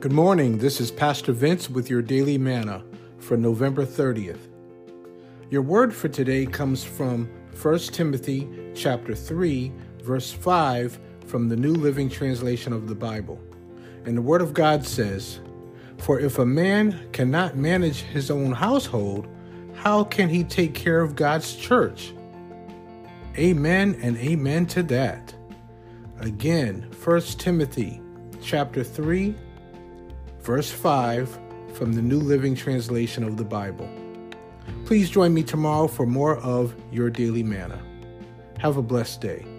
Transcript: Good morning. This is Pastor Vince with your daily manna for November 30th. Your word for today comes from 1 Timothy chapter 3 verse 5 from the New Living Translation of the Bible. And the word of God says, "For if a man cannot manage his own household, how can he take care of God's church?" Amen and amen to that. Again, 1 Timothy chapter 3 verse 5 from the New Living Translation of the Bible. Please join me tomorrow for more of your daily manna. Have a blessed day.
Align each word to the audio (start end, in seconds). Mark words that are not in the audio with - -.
Good 0.00 0.12
morning. 0.12 0.58
This 0.58 0.80
is 0.80 0.92
Pastor 0.92 1.32
Vince 1.32 1.68
with 1.68 1.90
your 1.90 2.02
daily 2.02 2.38
manna 2.38 2.84
for 3.18 3.36
November 3.36 3.84
30th. 3.84 4.38
Your 5.50 5.62
word 5.62 5.92
for 5.92 6.06
today 6.06 6.46
comes 6.46 6.84
from 6.84 7.28
1 7.60 7.78
Timothy 7.90 8.48
chapter 8.76 9.12
3 9.12 9.72
verse 10.04 10.30
5 10.30 11.00
from 11.26 11.48
the 11.48 11.56
New 11.56 11.72
Living 11.72 12.08
Translation 12.08 12.72
of 12.72 12.86
the 12.86 12.94
Bible. 12.94 13.40
And 14.04 14.16
the 14.16 14.22
word 14.22 14.40
of 14.40 14.54
God 14.54 14.86
says, 14.86 15.40
"For 15.96 16.20
if 16.20 16.38
a 16.38 16.46
man 16.46 16.94
cannot 17.10 17.56
manage 17.56 18.02
his 18.02 18.30
own 18.30 18.52
household, 18.52 19.26
how 19.74 20.04
can 20.04 20.28
he 20.28 20.44
take 20.44 20.74
care 20.74 21.00
of 21.00 21.16
God's 21.16 21.56
church?" 21.56 22.14
Amen 23.36 23.96
and 24.00 24.16
amen 24.18 24.66
to 24.66 24.84
that. 24.84 25.34
Again, 26.20 26.86
1 26.92 27.40
Timothy 27.40 28.00
chapter 28.40 28.84
3 28.84 29.34
verse 30.48 30.70
5 30.70 31.38
from 31.74 31.92
the 31.92 32.00
New 32.00 32.20
Living 32.20 32.54
Translation 32.54 33.22
of 33.22 33.36
the 33.36 33.44
Bible. 33.44 33.86
Please 34.86 35.10
join 35.10 35.34
me 35.34 35.42
tomorrow 35.42 35.86
for 35.86 36.06
more 36.06 36.38
of 36.38 36.74
your 36.90 37.10
daily 37.10 37.42
manna. 37.42 37.78
Have 38.58 38.78
a 38.78 38.82
blessed 38.82 39.20
day. 39.20 39.57